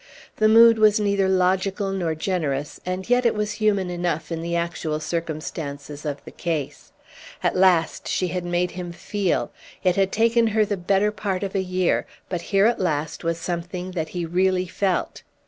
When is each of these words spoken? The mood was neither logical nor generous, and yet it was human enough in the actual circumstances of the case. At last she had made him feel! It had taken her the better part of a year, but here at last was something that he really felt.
The 0.37 0.47
mood 0.47 0.79
was 0.79 0.99
neither 0.99 1.29
logical 1.29 1.91
nor 1.91 2.15
generous, 2.15 2.79
and 2.87 3.07
yet 3.07 3.23
it 3.23 3.35
was 3.35 3.51
human 3.61 3.91
enough 3.91 4.31
in 4.31 4.41
the 4.41 4.55
actual 4.55 4.99
circumstances 4.99 6.05
of 6.07 6.25
the 6.25 6.31
case. 6.31 6.91
At 7.43 7.55
last 7.55 8.07
she 8.07 8.29
had 8.29 8.43
made 8.43 8.71
him 8.71 8.93
feel! 8.93 9.51
It 9.83 9.97
had 9.97 10.11
taken 10.11 10.47
her 10.47 10.65
the 10.65 10.75
better 10.75 11.11
part 11.11 11.43
of 11.43 11.53
a 11.53 11.61
year, 11.61 12.07
but 12.29 12.41
here 12.49 12.65
at 12.65 12.79
last 12.79 13.23
was 13.23 13.37
something 13.37 13.91
that 13.91 14.09
he 14.09 14.25
really 14.25 14.65
felt. 14.65 15.21